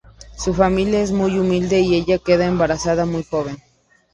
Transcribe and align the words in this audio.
Su 0.35 0.55
familia 0.55 0.99
es 1.01 1.11
muy 1.11 1.37
humilde 1.37 1.79
y 1.81 1.93
ella 1.93 2.17
queda 2.17 2.47
embarazada 2.47 3.05
muy 3.05 3.23
joven. 3.23 3.59